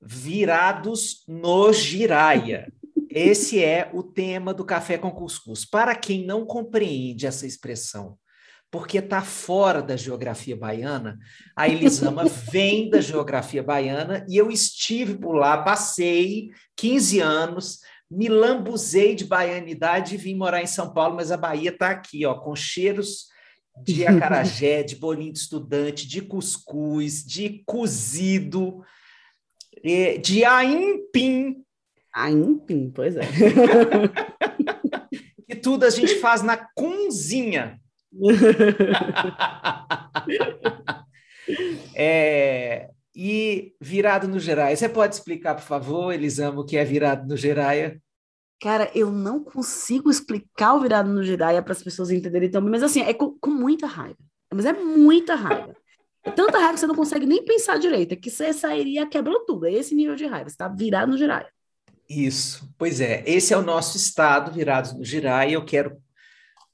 [0.00, 2.72] virados no giraia.
[3.10, 5.64] Esse é o tema do Café com Cuscuz.
[5.64, 8.16] Para quem não compreende essa expressão,
[8.70, 11.18] porque está fora da geografia baiana,
[11.56, 18.28] a Elisama vem da geografia baiana e eu estive por lá, passei 15 anos, me
[18.28, 22.34] lambuzei de baianidade e vim morar em São Paulo, mas a Bahia está aqui, ó,
[22.34, 23.26] com cheiros
[23.82, 28.84] de acarajé, de bolinho de estudante, de cuscuz, de cozido,
[30.22, 31.64] de aimpim.
[32.12, 33.22] Aimpim, pois é.
[35.48, 37.80] e tudo a gente faz na cozinha.
[41.94, 44.76] é, e virado no Geraia.
[44.76, 48.02] Você pode explicar, por favor, Elisama, o que é virado no Geraia?
[48.60, 52.82] Cara, eu não consigo explicar o virado no Giraia para as pessoas entenderem também, mas
[52.82, 54.18] assim, é com, com muita raiva.
[54.52, 55.74] Mas é muita raiva.
[56.22, 59.66] Tanta raiva que você não consegue nem pensar direito, é que você sairia quebrando tudo.
[59.66, 61.48] É esse nível de raiva, você está virado no Giraia.
[62.08, 63.22] Isso, pois é.
[63.26, 65.52] Esse é o nosso estado, virados no Giraia.
[65.52, 65.96] Eu quero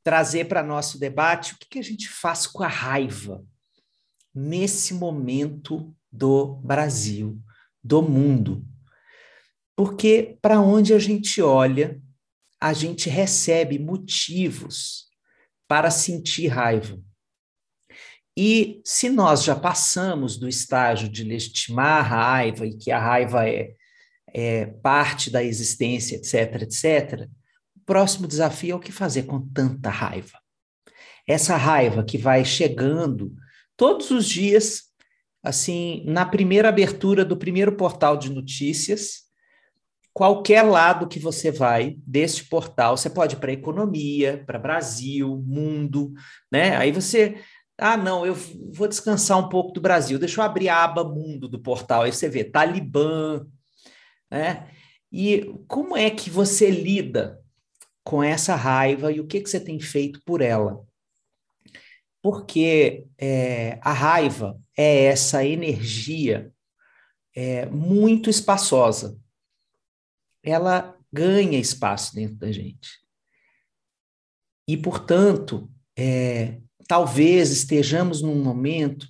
[0.03, 3.44] trazer para nosso debate o que, que a gente faz com a raiva
[4.34, 7.38] nesse momento do Brasil,
[7.83, 8.64] do mundo.
[9.77, 12.00] Porque para onde a gente olha,
[12.60, 15.06] a gente recebe motivos
[15.69, 16.98] para sentir raiva.
[18.36, 23.48] E se nós já passamos do estágio de legitimar a raiva e que a raiva
[23.48, 23.72] é,
[24.28, 27.28] é parte da existência, etc., etc.,
[27.74, 30.38] o próximo desafio é o que fazer com tanta raiva.
[31.26, 33.34] Essa raiva que vai chegando
[33.76, 34.82] todos os dias,
[35.42, 39.26] assim, na primeira abertura do primeiro portal de notícias,
[40.12, 46.12] qualquer lado que você vai deste portal, você pode ir para economia, para Brasil, mundo,
[46.50, 46.76] né?
[46.76, 47.38] Aí você
[47.78, 50.19] ah, não, eu vou descansar um pouco do Brasil.
[50.19, 52.03] Deixa eu abrir a aba mundo do portal.
[52.03, 53.47] Aí você vê Talibã,
[54.31, 54.70] né?
[55.12, 57.42] E como é que você lida
[58.03, 60.84] com essa raiva e o que, que você tem feito por ela?
[62.22, 66.53] Porque é, a raiva é essa energia
[67.34, 69.19] é, muito espaçosa.
[70.43, 72.88] Ela ganha espaço dentro da gente.
[74.66, 79.08] E, portanto, é, talvez estejamos num momento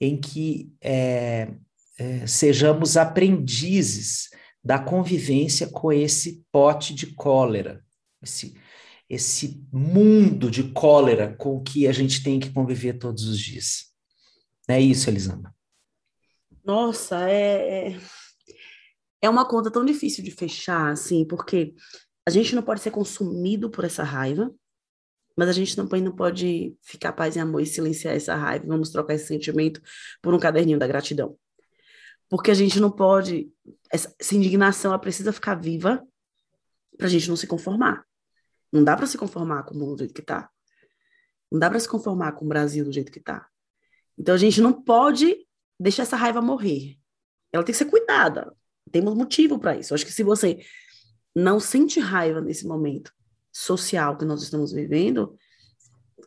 [0.00, 1.54] em que é,
[1.98, 4.28] é, sejamos aprendizes
[4.62, 7.84] da convivência com esse pote de cólera,
[8.22, 8.54] esse,
[9.08, 13.92] esse mundo de cólera com que a gente tem que conviver todos os dias.
[14.68, 15.54] É isso, Elisama.
[16.64, 18.00] Nossa, é, é,
[19.22, 21.74] é uma conta tão difícil de fechar, assim, porque
[22.26, 24.52] a gente não pode ser consumido por essa raiva,
[25.36, 28.64] mas a gente também não pode ficar paz e amor e silenciar essa raiva.
[28.66, 29.82] Vamos trocar esse sentimento
[30.22, 31.38] por um caderninho da gratidão.
[32.28, 33.52] Porque a gente não pode.
[33.92, 36.02] Essa, essa indignação ela precisa ficar viva
[36.96, 38.04] para a gente não se conformar.
[38.72, 40.50] Não dá para se conformar com o mundo do jeito que está.
[41.52, 43.46] Não dá para se conformar com o Brasil do jeito que está.
[44.18, 45.46] Então a gente não pode
[45.78, 46.96] deixar essa raiva morrer.
[47.52, 48.56] Ela tem que ser cuidada.
[48.90, 49.92] Temos motivo para isso.
[49.92, 50.64] Eu acho que se você
[51.34, 53.12] não sente raiva nesse momento,
[53.56, 55.34] social que nós estamos vivendo,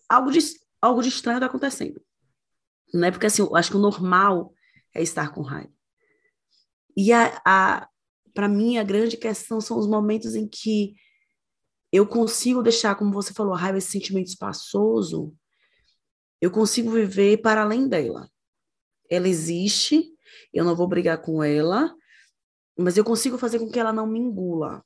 [0.09, 0.40] algo de,
[0.81, 2.01] algo de estranho está acontecendo.
[2.91, 4.51] Não é porque assim, eu acho que o normal
[4.95, 5.72] é estar com raiva.
[6.97, 7.88] E a, a
[8.34, 10.95] para mim a grande questão são os momentos em que
[11.91, 15.35] eu consigo deixar, como você falou, a raiva esse sentimento espaçoso,
[16.41, 18.28] eu consigo viver para além dela.
[19.07, 20.03] Ela existe,
[20.51, 21.94] eu não vou brigar com ela,
[22.78, 24.84] mas eu consigo fazer com que ela não me engula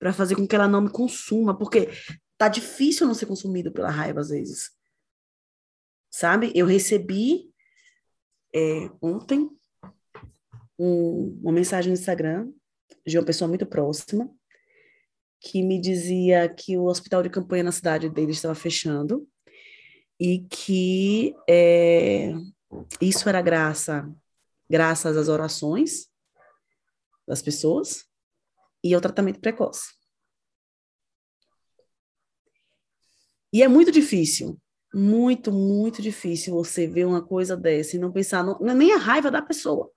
[0.00, 1.90] para fazer com que ela não me consuma, porque
[2.38, 4.70] tá difícil não ser consumido pela raiva às vezes.
[6.10, 6.50] Sabe?
[6.54, 7.52] Eu recebi
[8.52, 9.48] é, ontem
[10.78, 12.50] um, uma mensagem no Instagram
[13.06, 14.28] de uma pessoa muito próxima
[15.38, 19.28] que me dizia que o hospital de campanha na cidade dele estava fechando
[20.18, 22.32] e que é,
[23.00, 24.10] isso era graça,
[24.68, 26.08] graças às orações
[27.26, 28.09] das pessoas
[28.82, 29.92] e ao tratamento precoce.
[33.52, 34.58] E é muito difícil,
[34.94, 38.98] muito, muito difícil você ver uma coisa dessa e não pensar, não é nem a
[38.98, 39.90] raiva da pessoa,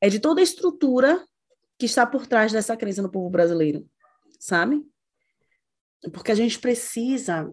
[0.00, 1.24] é de toda a estrutura
[1.78, 3.88] que está por trás dessa crença no povo brasileiro,
[4.38, 4.82] sabe?
[6.12, 7.50] Porque a gente precisa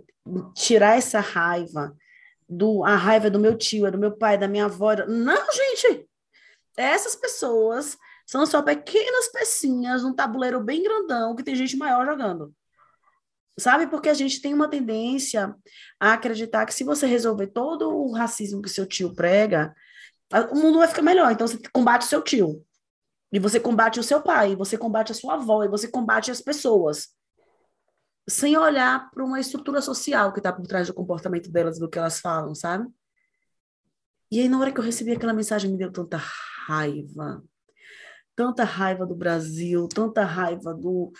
[0.55, 1.95] tirar essa raiva,
[2.47, 4.93] do a raiva do meu tio, é do meu pai, da minha avó.
[5.07, 6.07] Não, gente!
[6.75, 7.97] Essas pessoas
[8.31, 12.55] são só pequenas pecinhas num tabuleiro bem grandão que tem gente maior jogando.
[13.59, 13.87] Sabe?
[13.87, 15.53] Porque a gente tem uma tendência
[15.99, 19.75] a acreditar que se você resolver todo o racismo que seu tio prega,
[20.49, 21.29] o mundo vai ficar melhor.
[21.29, 22.65] Então você combate seu tio.
[23.33, 26.39] E você combate o seu pai, você combate a sua avó, e você combate as
[26.39, 27.09] pessoas.
[28.29, 31.99] Sem olhar para uma estrutura social que está por trás do comportamento delas, do que
[31.99, 32.89] elas falam, sabe?
[34.31, 36.17] E aí, na hora que eu recebi aquela mensagem, me deu tanta
[36.65, 37.43] raiva.
[38.41, 41.13] Tanta raiva do Brasil, tanta raiva do,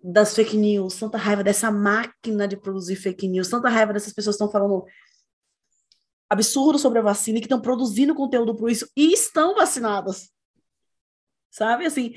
[0.00, 4.36] das fake news, tanta raiva dessa máquina de produzir fake news, tanta raiva dessas pessoas
[4.36, 4.84] que estão falando
[6.30, 10.30] absurdo sobre a vacina e que estão produzindo conteúdo por isso e estão vacinadas.
[11.50, 11.84] Sabe?
[11.84, 12.14] Assim,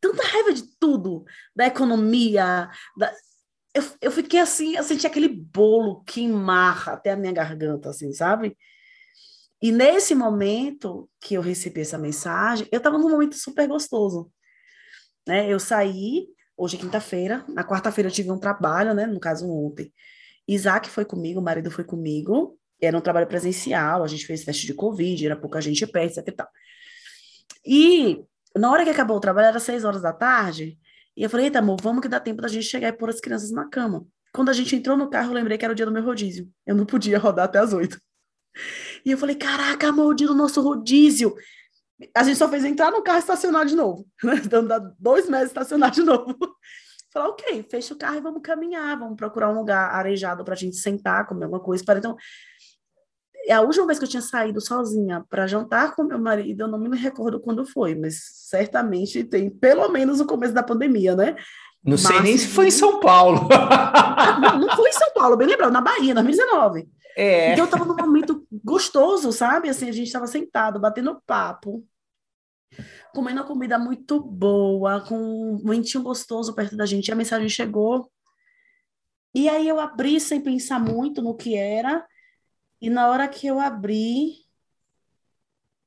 [0.00, 1.24] tanta raiva de tudo,
[1.54, 3.12] da economia, da...
[3.74, 8.56] Eu, eu fiquei assim, eu senti aquele bolo queimar até a minha garganta, assim, sabe?
[9.64, 14.30] E nesse momento que eu recebi essa mensagem, eu estava num momento super gostoso.
[15.26, 15.50] Né?
[15.50, 19.06] Eu saí, hoje é quinta-feira, na quarta-feira eu tive um trabalho, né?
[19.06, 19.90] No caso, ontem.
[20.46, 24.66] Isaac foi comigo, o marido foi comigo, era um trabalho presencial, a gente fez teste
[24.66, 26.48] de Covid, era pouca gente perto, etc e tal.
[27.64, 28.24] E
[28.54, 30.78] na hora que acabou o trabalho, era seis horas da tarde,
[31.16, 33.18] e eu falei, eita, amor, vamos que dá tempo da gente chegar e pôr as
[33.18, 34.06] crianças na cama.
[34.30, 36.52] Quando a gente entrou no carro, eu lembrei que era o dia do meu rodízio.
[36.66, 37.98] Eu não podia rodar até as oito.
[39.04, 41.34] E eu falei, caraca, amor, o dia do nosso rodízio.
[42.16, 44.06] A gente só fez entrar no carro e estacionar de novo.
[44.44, 46.36] Então dá dois meses estacionar de novo.
[47.12, 50.56] Falei, ok, fecha o carro e vamos caminhar, vamos procurar um lugar arejado para a
[50.56, 51.84] gente sentar, comer alguma coisa.
[51.84, 52.16] Para então,
[53.46, 56.68] é a última vez que eu tinha saído sozinha para jantar com meu marido, eu
[56.68, 58.16] não me recordo quando foi, mas
[58.48, 61.36] certamente tem pelo menos o começo da pandemia, né?
[61.84, 63.46] Não sei nem se foi em São Paulo.
[64.40, 66.88] não, não foi em São Paulo, bem lembrado, na Bahia, 2019.
[67.16, 67.52] É.
[67.52, 69.68] Então eu tava num momento gostoso, sabe?
[69.68, 71.86] Assim, a gente estava sentado, batendo papo,
[73.12, 77.08] comendo uma comida muito boa, com um ventinho gostoso perto da gente.
[77.08, 78.10] E a mensagem chegou.
[79.34, 82.06] E aí eu abri sem pensar muito no que era.
[82.80, 84.44] E na hora que eu abri,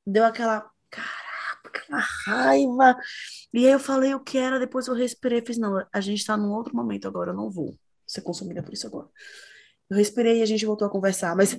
[0.06, 2.96] deu aquela, caraca, aquela raiva.
[3.52, 6.18] E aí eu falei o que era, depois eu respirei e fiz, não, a gente
[6.18, 9.08] está num outro momento agora, eu não vou ser consumida por isso agora.
[9.90, 11.58] Eu respirei e a gente voltou a conversar, mas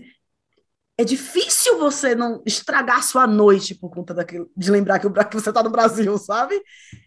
[0.98, 5.64] é difícil você não estragar sua noite por conta daquilo, de lembrar que, você está
[5.64, 6.62] no Brasil, sabe?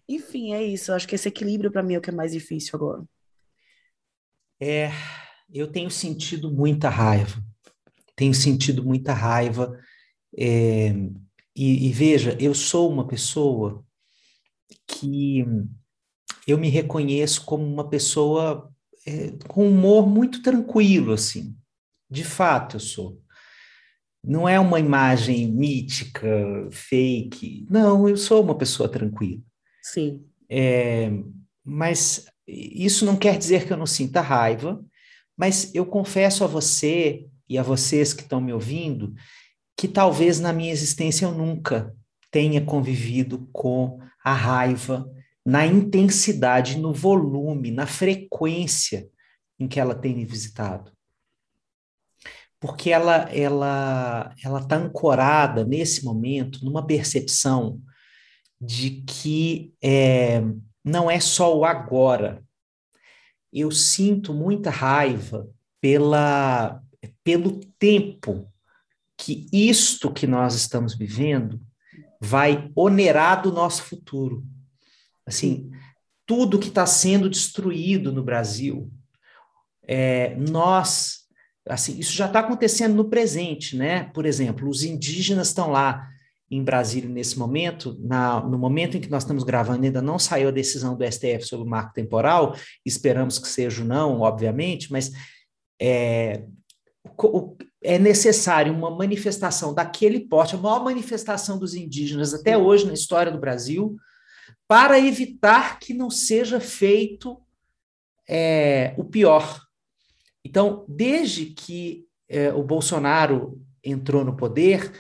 [0.09, 0.91] Enfim, é isso.
[0.91, 3.05] Eu acho que esse equilíbrio para mim é o que é mais difícil agora.
[4.61, 4.91] É,
[5.53, 7.43] eu tenho sentido muita raiva
[8.23, 9.79] tenho sentido muita raiva.
[10.37, 10.95] É,
[11.57, 13.85] e, e, veja, eu sou uma pessoa
[14.87, 15.45] que
[16.47, 18.72] eu me reconheço como uma pessoa
[19.06, 21.56] é, com humor muito tranquilo, assim.
[22.10, 23.20] De fato, eu sou.
[24.25, 26.28] Não é uma imagem mítica,
[26.70, 27.66] fake.
[27.69, 29.40] Não, eu sou uma pessoa tranquila.
[29.82, 30.25] Sim.
[30.49, 31.10] É,
[31.64, 34.84] mas isso não quer dizer que eu não sinta raiva,
[35.37, 39.14] mas eu confesso a você e a vocês que estão me ouvindo
[39.76, 41.94] que talvez na minha existência eu nunca
[42.31, 45.10] tenha convivido com a raiva
[45.44, 49.09] na intensidade, no volume, na frequência
[49.59, 50.93] em que ela tem me visitado.
[52.61, 57.81] Porque ela ela ela está ancorada nesse momento numa percepção
[58.61, 60.40] de que é,
[60.85, 62.43] não é só o agora.
[63.52, 65.49] Eu sinto muita raiva
[65.81, 66.81] pela
[67.25, 68.49] pelo tempo
[69.19, 71.61] que isto que nós estamos vivendo
[72.21, 74.45] vai onerar do nosso futuro.
[75.26, 75.71] Assim,
[76.26, 78.91] tudo que está sendo destruído no Brasil,
[79.87, 81.21] é, nós,
[81.69, 84.05] assim, isso já está acontecendo no presente, né?
[84.14, 86.09] Por exemplo, os indígenas estão lá
[86.50, 90.49] em Brasília nesse momento, na, no momento em que nós estamos gravando, ainda não saiu
[90.49, 95.11] a decisão do STF sobre o marco temporal, esperamos que seja não, obviamente, mas
[95.81, 96.45] é,
[97.83, 103.33] é necessário uma manifestação daquele porte, a maior manifestação dos indígenas até hoje na história
[103.33, 103.97] do Brasil,
[104.73, 107.38] para evitar que não seja feito
[108.26, 109.61] é, o pior.
[110.43, 114.91] Então, desde que é, o Bolsonaro entrou no poder,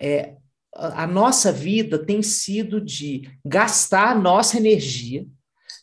[0.00, 0.36] é,
[0.72, 5.26] a nossa vida tem sido de gastar a nossa energia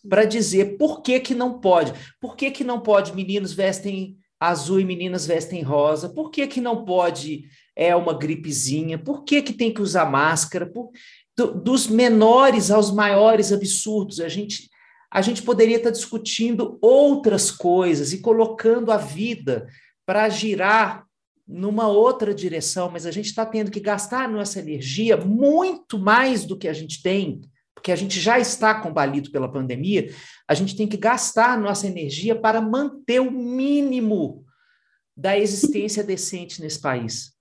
[0.07, 1.91] para dizer por que, que não pode.
[2.21, 6.07] Por que, que não pode meninos vestem azul e meninas vestem rosa?
[6.07, 7.43] Por que, que não pode?
[7.75, 8.97] É uma gripezinha?
[8.97, 10.65] Por que, que tem que usar máscara?
[10.65, 10.91] Por...
[11.37, 14.19] do, dos menores aos maiores absurdos.
[14.19, 14.69] A gente,
[15.11, 19.67] a gente poderia estar discutindo outras coisas e colocando a vida
[20.05, 21.05] para girar
[21.47, 26.57] numa outra direção, mas a gente está tendo que gastar nossa energia muito mais do
[26.57, 27.41] que a gente tem,
[27.75, 30.13] porque a gente já está combalido pela pandemia,
[30.47, 34.45] a gente tem que gastar nossa energia para manter o mínimo
[35.15, 37.33] da existência decente nesse país.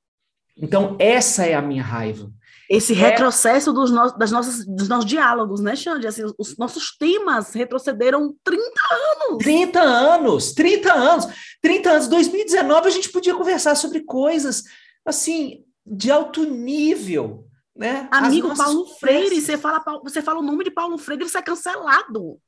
[0.57, 2.31] Então, essa é a minha raiva.
[2.73, 2.97] Esse é...
[2.97, 6.07] retrocesso dos, no, das nossas, dos nossos diálogos, né, Xande?
[6.07, 9.39] Assim, os nossos temas retrocederam 30 anos.
[9.45, 11.27] 30 anos, 30 anos.
[11.61, 12.09] 30 anos.
[12.09, 14.65] 2019 a gente podia conversar sobre coisas,
[15.05, 18.09] assim, de alto nível, né?
[18.11, 22.41] Amigo Paulo Freire, você fala, você fala o nome de Paulo Freire, ele sai cancelado.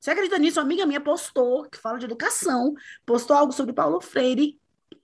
[0.00, 0.58] Você acredita nisso?
[0.58, 2.74] Uma amiga minha postou, que fala de educação,
[3.06, 4.58] postou algo sobre Paulo Freire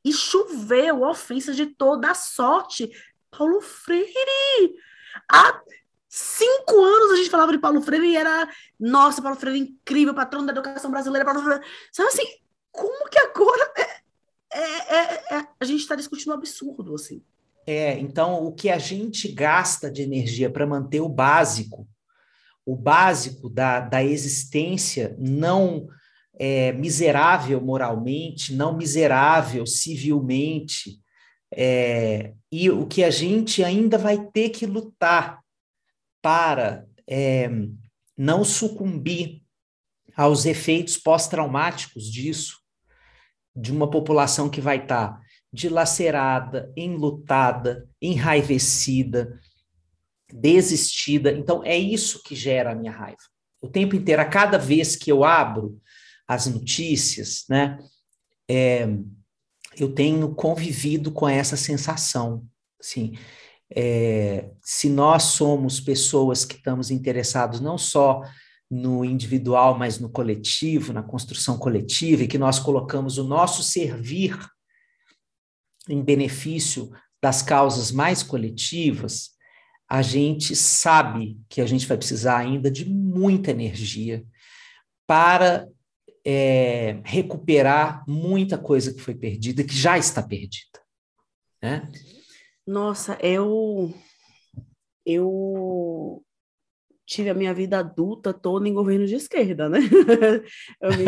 [0.04, 2.90] e choveu ofensas de toda a sorte.
[3.36, 4.74] Paulo Freire!
[5.30, 5.60] Há
[6.08, 10.14] cinco anos a gente falava de Paulo Freire e era, nossa, Paulo Freire é incrível,
[10.14, 11.24] patrono da educação brasileira.
[11.24, 11.64] Paulo Freire.
[11.92, 12.26] Sabe assim,
[12.70, 17.22] como que agora é, é, é, é a gente está discutindo um absurdo, assim?
[17.66, 21.88] É, então o que a gente gasta de energia para manter o básico
[22.66, 25.86] o básico da, da existência não
[26.36, 31.00] é, miserável moralmente, não miserável civilmente,
[31.54, 35.40] é, e o que a gente ainda vai ter que lutar
[36.22, 37.48] para é,
[38.16, 39.42] não sucumbir
[40.16, 42.58] aos efeitos pós-traumáticos disso,
[43.54, 45.20] de uma população que vai estar tá
[45.52, 49.40] dilacerada, enlutada, enraivecida,
[50.32, 51.32] desistida.
[51.32, 53.22] Então, é isso que gera a minha raiva.
[53.60, 55.80] O tempo inteiro, a cada vez que eu abro
[56.26, 57.78] as notícias, né,
[58.48, 58.86] é,
[59.78, 62.44] eu tenho convivido com essa sensação.
[62.80, 63.16] Assim,
[63.70, 68.22] é, se nós somos pessoas que estamos interessados não só
[68.70, 74.36] no individual, mas no coletivo, na construção coletiva, e que nós colocamos o nosso servir
[75.88, 76.90] em benefício
[77.22, 79.30] das causas mais coletivas,
[79.88, 84.24] a gente sabe que a gente vai precisar ainda de muita energia
[85.06, 85.68] para
[86.28, 90.80] é, recuperar muita coisa que foi perdida, que já está perdida.
[91.62, 91.88] Né?
[92.66, 93.94] Nossa, eu
[95.04, 96.20] eu
[97.06, 99.78] tive a minha vida adulta toda em governo de esquerda, né?
[100.82, 101.04] eu, me...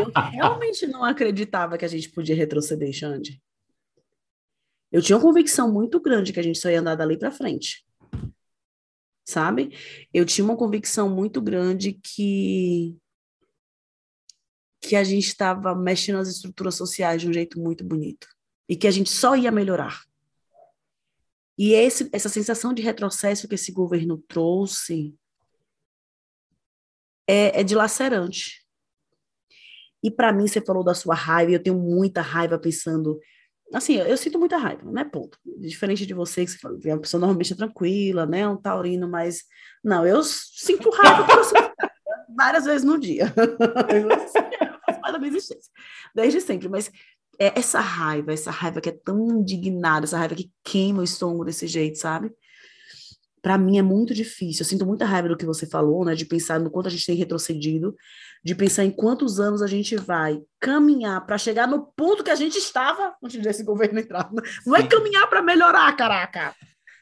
[0.00, 3.42] eu realmente não acreditava que a gente podia retroceder, Xande.
[4.92, 7.84] Eu tinha uma convicção muito grande que a gente só ia andar dali para frente.
[9.26, 9.76] Sabe?
[10.14, 12.96] Eu tinha uma convicção muito grande que
[14.78, 18.28] que a gente estava mexendo nas estruturas sociais de um jeito muito bonito
[18.68, 20.04] e que a gente só ia melhorar.
[21.58, 25.12] E esse, essa sensação de retrocesso que esse governo trouxe
[27.26, 28.64] é, é dilacerante.
[30.02, 33.18] E para mim, você falou da sua raiva, eu tenho muita raiva pensando
[33.72, 35.04] assim, eu sinto muita raiva, né?
[35.04, 35.38] Ponto.
[35.58, 38.46] Diferente de você, que você é uma pessoa normalmente tranquila, né?
[38.48, 39.44] Um taurino, mas.
[39.82, 41.26] Não, eu sinto raiva
[42.36, 43.32] várias vezes no dia.
[45.06, 45.70] Da minha existência.
[46.12, 46.68] Desde sempre.
[46.68, 46.90] Mas
[47.38, 51.44] é essa raiva, essa raiva que é tão indignada, essa raiva que queima o estômago
[51.44, 52.32] desse jeito, sabe?
[53.46, 54.62] para mim é muito difícil.
[54.62, 56.16] Eu sinto muita raiva do que você falou, né?
[56.16, 57.94] De pensar no quanto a gente tem retrocedido,
[58.44, 62.34] de pensar em quantos anos a gente vai caminhar para chegar no ponto que a
[62.34, 64.30] gente estava antes desse governo entrar.
[64.64, 66.54] Não é caminhar para melhorar, caraca.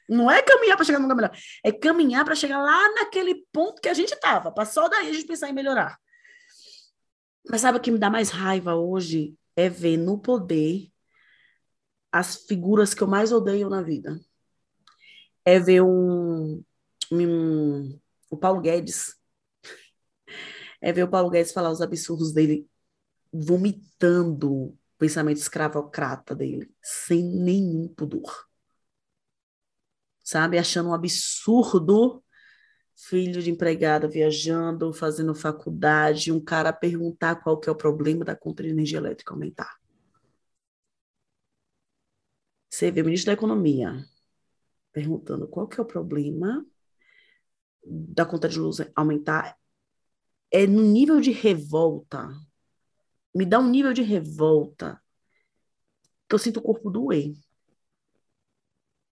[0.08, 1.36] Não é caminhar para chegar no lugar melhor.
[1.64, 4.52] É caminhar para chegar lá naquele ponto que a gente estava.
[4.52, 5.98] Para só daí a gente pensar em melhorar.
[7.48, 9.34] Mas sabe o que me dá mais raiva hoje?
[9.56, 10.90] É ver no poder
[12.10, 14.18] as figuras que eu mais odeio na vida
[15.44, 16.64] é ver um,
[17.12, 18.00] um,
[18.30, 19.14] o Paulo Guedes,
[20.84, 22.68] é ver o Paulo Guedes falar os absurdos dele,
[23.32, 28.46] vomitando o pensamento escravocrata dele, sem nenhum pudor.
[30.22, 30.58] Sabe?
[30.58, 32.22] Achando um absurdo
[32.94, 38.36] filho de empregada viajando, fazendo faculdade, um cara perguntar qual que é o problema da
[38.36, 39.80] conta de energia elétrica aumentar.
[42.68, 44.04] Você vê o ministro da Economia,
[44.92, 46.62] perguntando qual que é o problema
[47.82, 49.58] da conta de luz aumentar,
[50.50, 52.28] é no nível de revolta.
[53.34, 55.00] Me dá um nível de revolta
[56.28, 57.32] que eu sinto o corpo doer.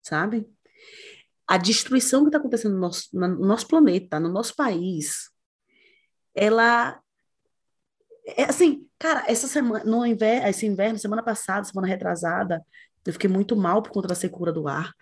[0.03, 0.49] Sabe?
[1.47, 5.31] A destruição que está acontecendo no nosso, no nosso planeta, no nosso país,
[6.35, 7.01] ela
[8.27, 12.65] é assim, cara, essa semana, no inverno, esse inverno, semana passada, semana retrasada,
[13.07, 14.93] Eu fiquei muito mal por conta da secura do ar.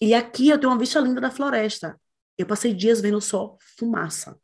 [0.00, 2.00] E aqui eu tenho uma vista linda da floresta.
[2.38, 4.38] Eu passei dias vendo só fumaça.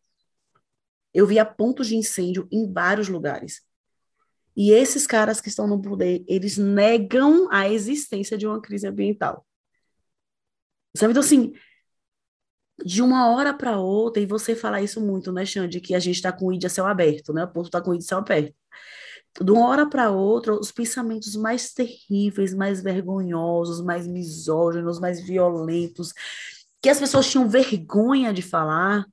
[1.12, 3.62] Eu via pontos de incêndio em vários lugares.
[4.56, 9.46] E esses caras que estão no poder, eles negam a existência de uma crise ambiental.
[10.96, 11.12] Sabe?
[11.12, 11.52] Então, assim,
[12.84, 16.16] de uma hora para outra, e você fala isso muito, né, Xande, que a gente
[16.16, 17.44] está com o id a céu aberto, né?
[17.44, 18.54] O ponto está com o id a céu aberto.
[19.40, 26.12] De uma hora para outra, os pensamentos mais terríveis, mais vergonhosos, mais misóginos, mais violentos,
[26.82, 29.06] que as pessoas tinham vergonha de falar,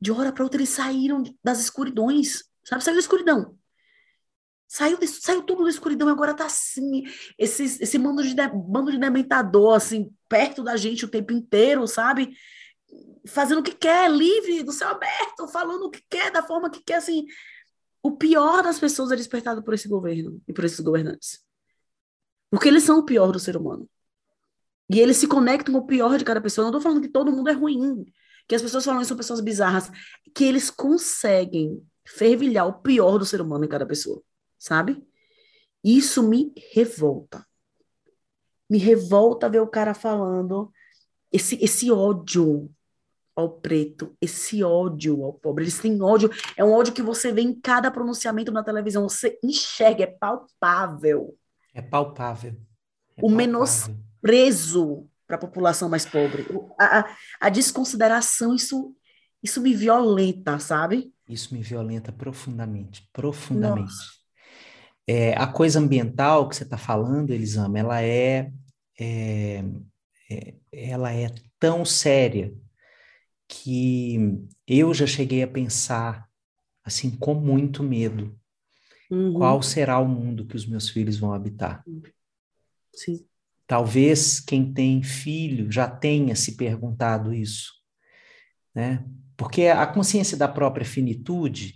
[0.00, 2.84] de hora para outra eles saíram das escuridões, sabe?
[2.84, 3.58] Saiu da escuridão.
[4.68, 7.04] Saiu, saiu tudo da escuridão, agora tá assim,
[7.38, 12.36] esse, esse bando de, bando de dementador, assim, perto da gente o tempo inteiro, sabe?
[13.28, 16.82] Fazendo o que quer, livre, do céu aberto, falando o que quer, da forma que
[16.82, 17.24] quer, assim.
[18.02, 21.44] O pior das pessoas é despertado por esse governo e por esses governantes.
[22.50, 23.88] Porque eles são o pior do ser humano.
[24.90, 26.64] E eles se conectam com o pior de cada pessoa.
[26.64, 28.04] Não tô falando que todo mundo é ruim,
[28.46, 29.90] que as pessoas falam que são pessoas bizarras,
[30.34, 34.22] que eles conseguem fervilhar o pior do ser humano em cada pessoa
[34.58, 35.02] sabe?
[35.82, 37.46] Isso me revolta.
[38.68, 40.72] Me revolta ver o cara falando
[41.30, 42.68] esse, esse ódio
[43.34, 45.64] ao preto, esse ódio ao pobre.
[45.64, 49.38] Eles têm ódio, é um ódio que você vê em cada pronunciamento na televisão, você
[49.42, 51.36] enxerga, é palpável.
[51.72, 52.56] É palpável.
[53.16, 56.46] É o menosprezo para a população mais pobre.
[56.78, 58.94] A, a, a, desconsideração, isso,
[59.42, 61.12] isso me violenta, sabe?
[61.28, 63.92] Isso me violenta profundamente, profundamente.
[65.06, 68.50] É, a coisa ambiental que você está falando, Elisama, ela é,
[68.98, 69.64] é,
[70.30, 72.54] é, ela é tão séria
[73.48, 74.18] que
[74.66, 76.28] eu já cheguei a pensar,
[76.84, 78.36] assim, com muito medo,
[79.10, 79.34] uhum.
[79.34, 81.84] qual será o mundo que os meus filhos vão habitar.
[82.92, 83.24] Sim.
[83.66, 87.72] Talvez quem tem filho já tenha se perguntado isso,
[88.74, 89.04] né?
[89.36, 91.74] Porque a consciência da própria finitude,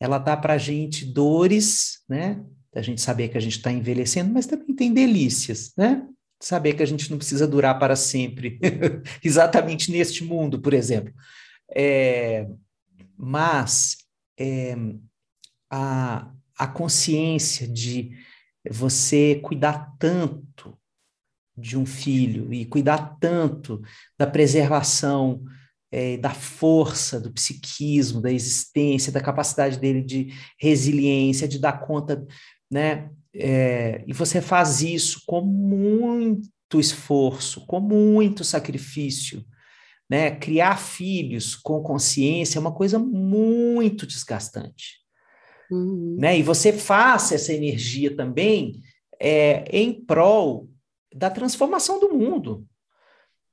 [0.00, 2.42] ela dá para a gente dores, né?
[2.76, 6.06] da gente saber que a gente está envelhecendo, mas também tem delícias, né?
[6.38, 8.60] Saber que a gente não precisa durar para sempre,
[9.24, 11.10] exatamente neste mundo, por exemplo.
[11.74, 12.46] É,
[13.16, 13.96] mas
[14.38, 14.76] é,
[15.70, 18.10] a, a consciência de
[18.70, 20.45] você cuidar tanto
[21.56, 23.80] de um filho e cuidar tanto
[24.18, 25.42] da preservação
[25.90, 32.26] é, da força do psiquismo, da existência, da capacidade dele de resiliência, de dar conta
[32.70, 33.10] né?
[33.34, 39.44] É, e você faz isso com muito esforço, com muito sacrifício,
[40.08, 40.32] né?
[40.32, 45.00] Criar filhos com consciência é uma coisa muito desgastante,
[45.70, 46.16] uhum.
[46.18, 46.38] né?
[46.38, 48.80] E você faz essa energia também
[49.20, 50.68] é, em prol
[51.16, 52.66] da transformação do mundo.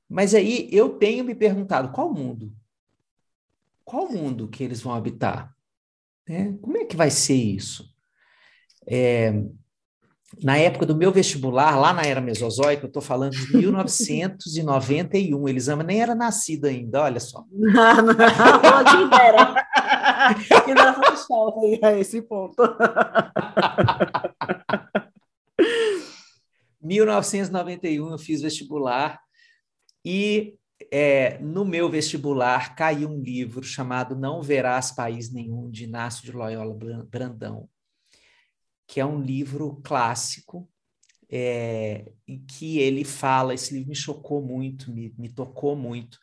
[0.09, 2.51] Mas aí eu tenho me perguntado qual mundo?
[3.83, 5.51] Qual mundo que eles vão habitar?
[6.27, 6.55] Né?
[6.61, 7.91] Como é que vai ser isso?
[8.85, 9.33] É,
[10.41, 15.83] na época do meu vestibular, lá na era mesozoica, eu estou falando de 1991, Elisama
[15.83, 17.43] nem era nascida ainda, olha só.
[17.51, 19.55] Não, não, quem dera.
[20.65, 21.27] Quem dera fosse
[21.81, 22.55] a esse ponto.
[26.83, 29.19] 1991 eu fiz vestibular
[30.05, 30.55] e
[30.91, 36.31] é, no meu vestibular caiu um livro chamado Não Verás País Nenhum, de Inácio de
[36.31, 36.75] Loyola
[37.09, 37.69] Brandão
[38.87, 40.69] que é um livro clássico,
[41.29, 46.19] é, em que ele fala, esse livro me chocou muito, me, me tocou muito,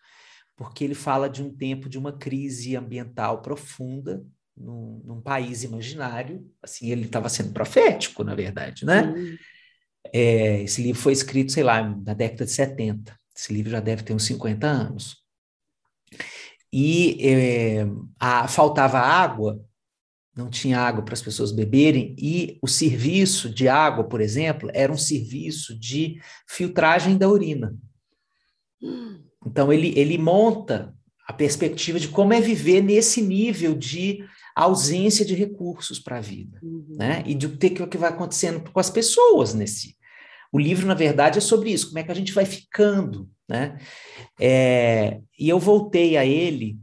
[0.56, 4.24] porque ele fala de um tempo de uma crise ambiental profunda
[4.56, 9.12] num, num país imaginário, assim, ele estava sendo profético, na verdade, né?
[10.12, 14.02] É, esse livro foi escrito, sei lá, na década de 70, esse livro já deve
[14.02, 15.16] ter uns 50 anos.
[16.72, 17.86] E é,
[18.18, 19.60] a, faltava água
[20.34, 24.92] não tinha água para as pessoas beberem, e o serviço de água, por exemplo, era
[24.92, 27.76] um serviço de filtragem da urina.
[29.44, 30.94] Então, ele, ele monta
[31.26, 36.58] a perspectiva de como é viver nesse nível de ausência de recursos para a vida,
[36.62, 36.96] uhum.
[36.98, 37.22] né?
[37.26, 39.96] E de o que, que vai acontecendo com as pessoas nesse.
[40.52, 43.78] O livro, na verdade, é sobre isso, como é que a gente vai ficando, né?
[44.38, 46.78] É, e eu voltei a ele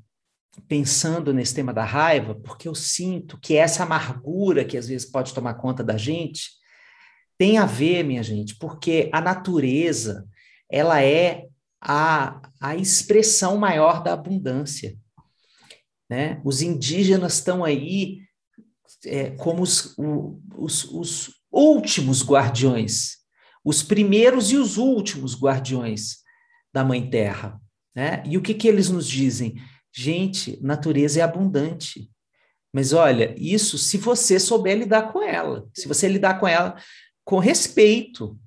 [0.67, 5.33] pensando nesse tema da raiva, porque eu sinto que essa amargura que às vezes pode
[5.33, 6.57] tomar conta da gente
[7.37, 10.27] tem a ver, minha gente, porque a natureza
[10.69, 11.45] ela é
[11.79, 14.97] a, a expressão maior da abundância.
[16.09, 16.41] Né?
[16.43, 18.21] Os indígenas estão aí
[19.05, 19.95] é, como os,
[20.55, 23.17] os, os últimos guardiões,
[23.63, 26.17] os primeiros e os últimos guardiões
[26.73, 27.59] da Mãe Terra.
[27.95, 28.23] Né?
[28.25, 29.55] E o que, que eles nos dizem?
[29.93, 32.09] Gente, natureza é abundante.
[32.71, 36.75] Mas olha, isso se você souber lidar com ela, se você lidar com ela
[37.25, 38.39] com respeito,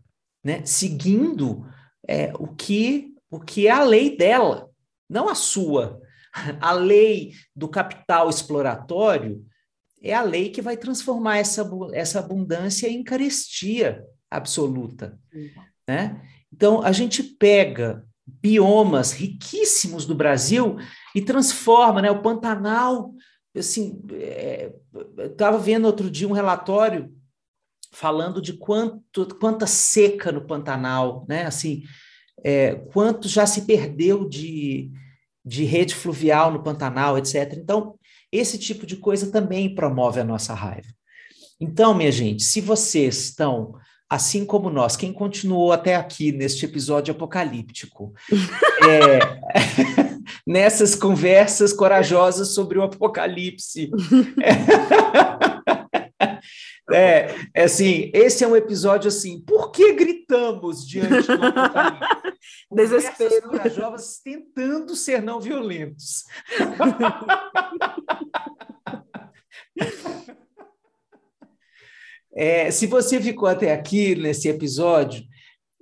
[0.42, 0.64] né?
[0.64, 1.66] seguindo
[2.07, 4.70] é, o, que, o que é a lei dela,
[5.09, 6.00] não a sua.
[6.61, 9.45] A lei do capital exploratório
[10.03, 15.19] é a lei que vai transformar essa, essa abundância em carestia absoluta.
[15.87, 16.23] Né?
[16.51, 20.79] Então, a gente pega biomas riquíssimos do Brasil
[21.14, 22.11] e transforma, né?
[22.11, 23.12] O Pantanal,
[23.55, 24.73] assim, é,
[25.19, 27.12] estava vendo outro dia um relatório
[27.93, 31.45] falando de quanto, quanta seca no Pantanal, né?
[31.45, 31.83] Assim,
[32.43, 34.90] é, quanto já se perdeu de,
[35.51, 37.55] de rede fluvial no Pantanal, etc.
[37.57, 37.97] Então,
[38.31, 40.87] esse tipo de coisa também promove a nossa raiva.
[41.61, 43.75] Então, minha gente, se vocês estão
[44.09, 48.15] assim como nós, quem continuou até aqui neste episódio apocalíptico,
[48.89, 49.19] é,
[50.47, 53.91] nessas conversas corajosas sobre o apocalipse.
[56.92, 62.31] É, é, assim, esse é um episódio assim, por que gritamos diante do apocalipse?
[62.70, 63.48] Desespero.
[63.48, 66.24] corajosas tentando ser não violentos.
[72.33, 75.24] É, se você ficou até aqui nesse episódio,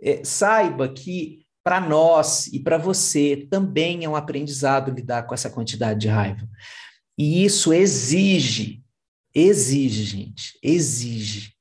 [0.00, 5.50] é, saiba que para nós e para você também é um aprendizado lidar com essa
[5.50, 6.48] quantidade de raiva.
[7.18, 8.82] E isso exige,
[9.34, 11.54] exige, gente, exige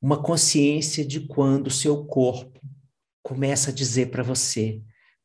[0.00, 2.60] uma consciência de quando o seu corpo
[3.22, 4.82] começa a dizer para você: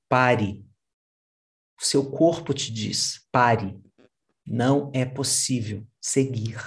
[0.10, 0.65] pare.
[1.80, 3.80] O seu corpo te diz: pare.
[4.45, 6.58] Não é possível seguir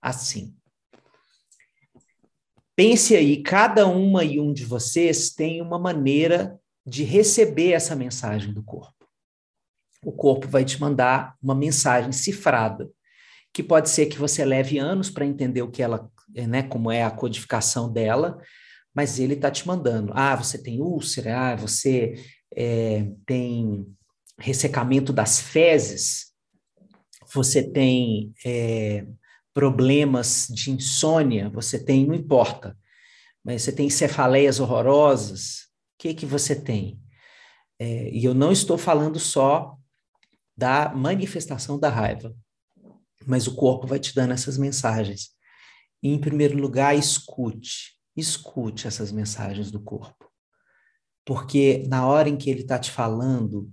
[0.00, 0.56] assim.
[2.74, 8.52] Pense aí, cada uma e um de vocês tem uma maneira de receber essa mensagem
[8.52, 8.94] do corpo.
[10.04, 12.90] O corpo vai te mandar uma mensagem cifrada,
[13.56, 17.02] que pode ser que você leve anos para entender o que ela, né, como é
[17.02, 18.38] a codificação dela,
[18.94, 20.12] mas ele está te mandando.
[20.14, 22.22] Ah, você tem úlcera, ah, você
[22.54, 23.86] é, tem
[24.38, 26.34] ressecamento das fezes,
[27.32, 29.06] você tem é,
[29.54, 32.76] problemas de insônia, você tem, não importa,
[33.42, 35.60] mas você tem cefaleias horrorosas,
[35.94, 37.00] o que que você tem?
[37.78, 39.78] É, e eu não estou falando só
[40.54, 42.36] da manifestação da raiva,
[43.26, 45.30] mas o corpo vai te dando essas mensagens.
[46.02, 50.30] E, em primeiro lugar, escute, escute essas mensagens do corpo.
[51.24, 53.70] Porque na hora em que ele está te falando,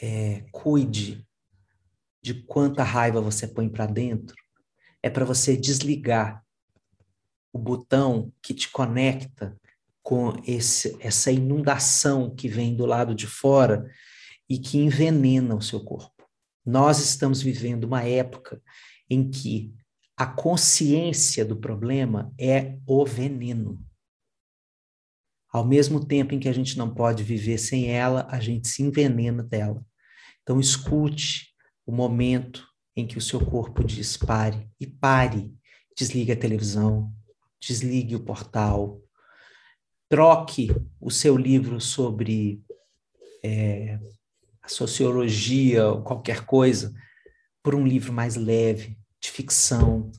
[0.00, 1.26] é, cuide
[2.22, 4.34] de quanta raiva você põe para dentro
[5.02, 6.44] é para você desligar
[7.52, 9.56] o botão que te conecta
[10.02, 13.90] com esse, essa inundação que vem do lado de fora
[14.48, 16.17] e que envenena o seu corpo.
[16.64, 18.60] Nós estamos vivendo uma época
[19.08, 19.74] em que
[20.16, 23.80] a consciência do problema é o veneno.
[25.50, 28.82] Ao mesmo tempo em que a gente não pode viver sem ela, a gente se
[28.82, 29.84] envenena dela.
[30.42, 31.54] Então, escute
[31.86, 32.66] o momento
[32.96, 35.54] em que o seu corpo diz pare e pare.
[35.96, 37.12] Desligue a televisão,
[37.60, 39.00] desligue o portal,
[40.08, 40.68] troque
[41.00, 42.62] o seu livro sobre
[43.44, 43.98] é,
[44.72, 46.92] sociologia ou qualquer coisa
[47.62, 50.10] por um livro mais leve, de ficção.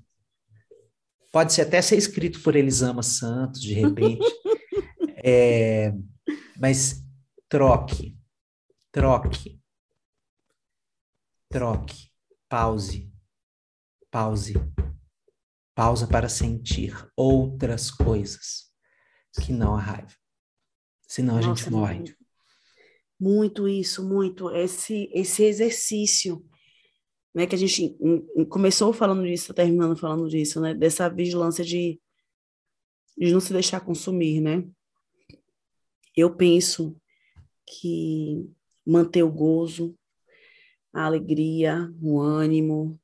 [1.31, 4.25] Pode ser até ser escrito por Elisama Santos, de repente.
[5.23, 5.93] é,
[6.59, 7.03] mas
[7.47, 8.17] troque,
[8.91, 9.61] troque,
[11.49, 12.09] troque.
[12.49, 13.13] Pause.
[14.09, 14.55] Pause.
[15.75, 18.71] Pausa para sentir outras coisas
[19.39, 20.13] que não a raiva.
[21.07, 22.17] Senão a Nossa, gente morre.
[23.19, 24.49] Muito, isso, muito.
[24.51, 26.45] Esse, esse exercício
[27.33, 27.97] né, que a gente
[28.49, 31.99] começou falando disso, terminando falando disso, né, dessa vigilância de,
[33.17, 34.63] de não se deixar consumir, né?
[36.15, 36.95] Eu penso
[37.65, 38.49] que
[38.85, 39.95] manter o gozo,
[40.91, 42.99] a alegria, o ânimo,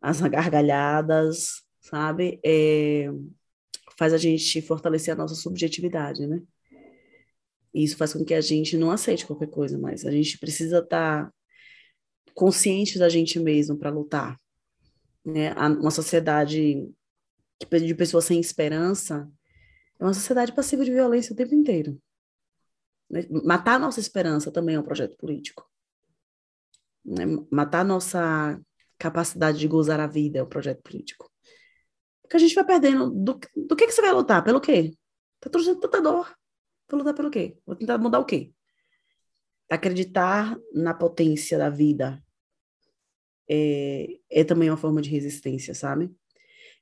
[0.00, 2.40] as gargalhadas, sabe?
[2.44, 3.10] É,
[3.98, 6.42] faz a gente fortalecer a nossa subjetividade, né?
[7.76, 10.78] E isso faz com que a gente não aceite qualquer coisa, mas a gente precisa
[10.78, 11.32] estar tá
[12.32, 14.40] consciente da gente mesmo para lutar.
[15.22, 15.52] Né?
[15.52, 16.88] Uma sociedade
[17.70, 19.30] de pessoas sem esperança
[20.00, 22.00] é uma sociedade passiva de violência o tempo inteiro.
[23.10, 23.26] Né?
[23.44, 25.70] Matar a nossa esperança também é um projeto político.
[27.04, 27.26] Né?
[27.50, 28.58] Matar nossa
[28.96, 31.30] capacidade de gozar a vida é o projeto político.
[32.22, 33.10] Porque a gente vai perdendo.
[33.10, 34.42] Do, do que, que você vai lutar?
[34.42, 34.96] Pelo quê?
[35.40, 36.34] Tá trouxendo tanta dor.
[36.88, 37.56] Vou lutar pelo quê?
[37.66, 38.52] Vou tentar mudar o quê?
[39.70, 42.22] Acreditar na potência da vida
[43.48, 46.10] é, é também uma forma de resistência, sabe?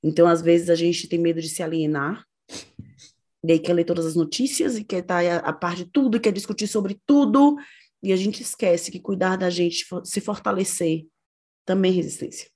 [0.03, 2.27] Então, às vezes, a gente tem medo de se alienar,
[3.43, 6.21] e aí quer ler todas as notícias e quer estar a, a par de tudo,
[6.21, 7.57] quer discutir sobre tudo,
[8.03, 11.07] e a gente esquece que cuidar da gente, se fortalecer,
[11.65, 12.51] também é resistência,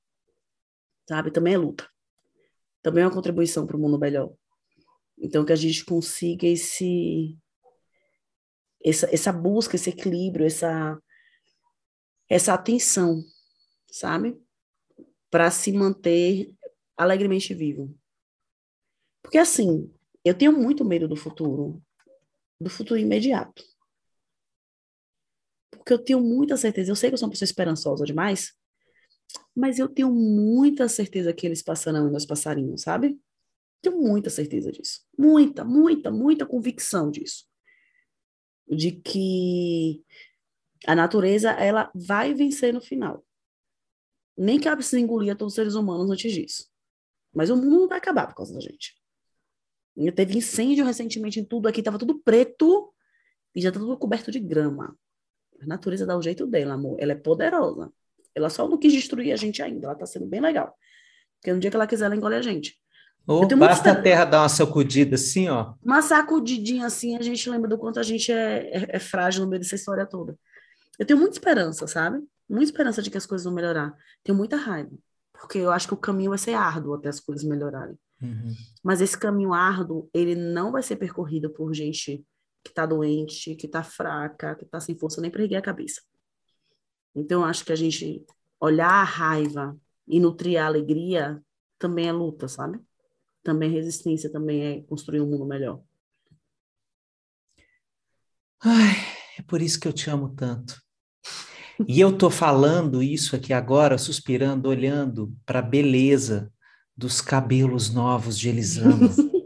[1.08, 1.30] sabe?
[1.30, 1.88] Também é luta.
[2.82, 4.30] Também é uma contribuição para o mundo melhor.
[5.20, 7.37] Então, que a gente consiga esse,
[8.85, 11.00] essa, essa busca, esse equilíbrio, essa,
[12.28, 13.22] essa atenção,
[13.90, 14.40] sabe?
[15.31, 16.54] Para se manter
[16.96, 17.94] alegremente vivo.
[19.22, 19.92] Porque, assim,
[20.24, 21.83] eu tenho muito medo do futuro,
[22.61, 23.64] do futuro imediato.
[25.70, 28.54] Porque eu tenho muita certeza, eu sei que eu sou uma pessoa esperançosa demais,
[29.54, 33.18] mas eu tenho muita certeza que eles passarão e meus passarinhos, sabe?
[33.81, 35.01] Tenho muita certeza disso.
[35.17, 37.47] Muita, muita, muita convicção disso.
[38.67, 40.05] De que
[40.87, 43.25] a natureza, ela vai vencer no final.
[44.37, 46.69] Nem ela precise engolir a todos os seres humanos antes disso.
[47.35, 48.97] Mas o mundo não vai acabar por causa da gente.
[50.14, 52.95] Teve incêndio recentemente em tudo aqui, tava tudo preto
[53.55, 54.97] e já tá tudo coberto de grama.
[55.61, 56.97] A natureza dá o jeito dela, amor.
[57.01, 57.93] Ela é poderosa.
[58.33, 59.88] Ela só não quis destruir a gente ainda.
[59.88, 60.73] Ela tá sendo bem legal.
[61.41, 62.81] Porque no dia que ela quiser, ela engole a gente.
[63.31, 65.75] Oh, basta a terra dar uma sacudida assim, ó.
[65.85, 69.51] Uma sacudidinha assim, a gente lembra do quanto a gente é, é, é, frágil no
[69.51, 70.35] meio dessa história toda.
[70.99, 72.27] Eu tenho muita esperança, sabe?
[72.49, 73.95] Muita esperança de que as coisas vão melhorar.
[74.25, 74.91] Tenho muita raiva.
[75.31, 77.99] Porque eu acho que o caminho vai ser árduo até as coisas melhorarem.
[78.23, 78.55] Uhum.
[78.83, 82.25] Mas esse caminho árduo, ele não vai ser percorrido por gente
[82.64, 86.01] que tá doente, que tá fraca, que tá sem força nem para erguer a cabeça.
[87.14, 88.25] Então, eu acho que a gente
[88.59, 91.43] olhar a raiva e nutrir a alegria
[91.79, 92.81] também é luta, sabe?
[93.48, 95.80] Também resistência, também é construir um mundo melhor.
[98.62, 98.94] Ai,
[99.38, 100.78] é por isso que eu te amo tanto.
[101.88, 106.52] E eu tô falando isso aqui agora, suspirando, olhando para a beleza
[106.94, 109.08] dos cabelos novos de Elisama.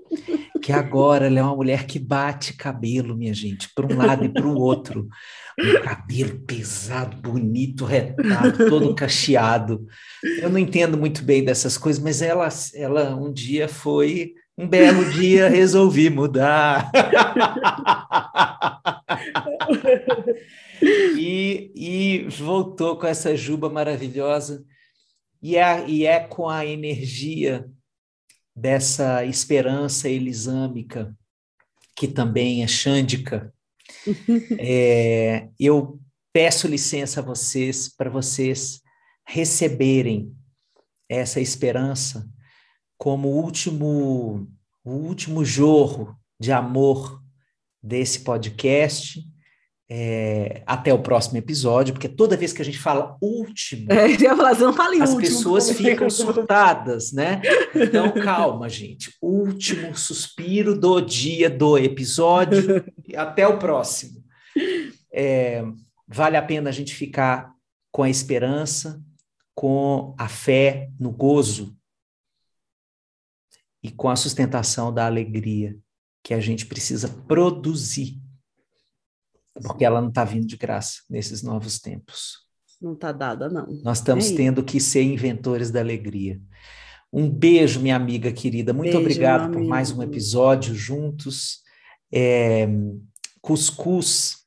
[0.62, 4.29] que agora ela é uma mulher que bate cabelo, minha gente, para um lado e
[4.29, 5.09] para o outro.
[5.59, 9.85] Um cabelo pesado, bonito, retado, todo cacheado.
[10.40, 15.05] Eu não entendo muito bem dessas coisas, mas ela, ela um dia foi, um belo
[15.11, 16.92] dia, resolvi mudar.
[21.18, 24.64] e, e voltou com essa juba maravilhosa.
[25.42, 27.68] E é, e é com a energia
[28.54, 31.16] dessa esperança elisâmica,
[31.96, 33.52] que também é xândica,
[34.58, 36.00] é, eu
[36.32, 38.80] peço licença a vocês para vocês
[39.26, 40.34] receberem
[41.08, 42.28] essa esperança
[42.98, 44.48] como o último,
[44.84, 47.22] o último jorro de amor
[47.82, 49.20] desse podcast
[49.94, 54.59] é, até o próximo episódio, porque toda vez que a gente fala último, é, falar,
[54.59, 57.42] não fale as último, pessoas ficam surtadas, né?
[57.74, 59.14] Então, calma, gente.
[59.20, 62.83] Último suspiro do dia do episódio.
[63.07, 64.24] e até o próximo.
[65.12, 65.62] É,
[66.09, 67.52] vale a pena a gente ficar
[67.90, 68.98] com a esperança,
[69.55, 71.76] com a fé no gozo
[73.83, 75.76] e com a sustentação da alegria
[76.24, 78.22] que a gente precisa produzir
[79.60, 82.42] porque ela não está vindo de graça nesses novos tempos.
[82.80, 83.66] Não está dada, não.
[83.82, 86.40] Nós estamos é tendo que ser inventores da alegria.
[87.12, 88.72] Um beijo, minha amiga querida.
[88.72, 91.60] Muito beijo, obrigado por mais um episódio juntos.
[92.12, 92.66] É,
[93.40, 94.38] cuscuz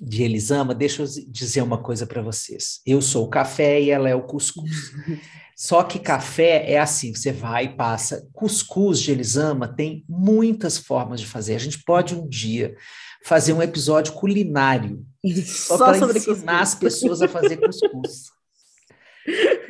[0.00, 2.80] de Elisama, deixa eu dizer uma coisa para vocês.
[2.84, 4.70] Eu sou o café e ela é o cuscuz.
[5.56, 8.26] Só que café é assim, você vai e passa.
[8.32, 11.54] Cuscuz de Elisama tem muitas formas de fazer.
[11.54, 12.74] A gente pode um dia
[13.24, 15.04] fazer um episódio culinário.
[15.46, 18.24] Só, só para ensinar as pessoas a fazer cuscuz.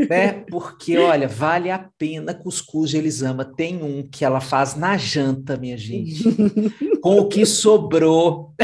[0.09, 0.45] né?
[0.51, 3.45] Porque, olha, vale a pena cuscuz de Elisama.
[3.45, 6.25] Tem um que ela faz na janta, minha gente.
[7.01, 8.55] Com o que sobrou.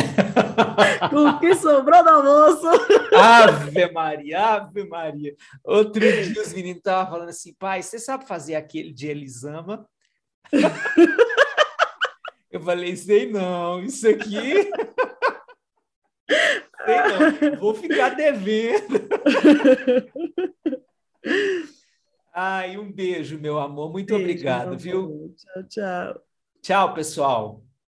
[1.10, 2.66] Com o que sobrou do almoço.
[3.14, 5.34] Ave Maria, Ave Maria.
[5.64, 9.86] Outro dia os meninos estavam falando assim, pai, você sabe fazer aquele de Elisama?
[12.50, 14.68] Eu falei, sei não, isso aqui.
[16.84, 19.08] sei não, vou ficar devendo.
[22.32, 23.90] Ai, um beijo, meu amor.
[23.90, 25.34] Muito beijo, obrigado, viu?
[25.36, 26.22] Tchau, tchau.
[26.62, 27.69] Tchau, pessoal.